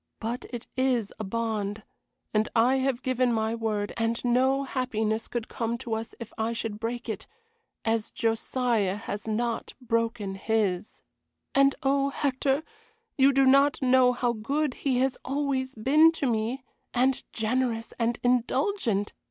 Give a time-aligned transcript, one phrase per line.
[0.19, 1.83] But it is a bond,
[2.33, 6.53] and I have given my word, and no happiness could come to us if I
[6.53, 7.27] should break it,
[7.85, 11.03] as Josiah has not broken his.
[11.53, 12.63] And oh, Hector,
[13.15, 16.63] you do not know how good he has always been to me,
[16.95, 19.13] and generous and indulgent!